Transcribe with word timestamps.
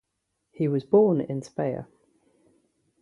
He 0.49 0.67
was 0.67 0.83
born 0.83 1.21
in 1.21 1.43
Speyer. 1.43 1.87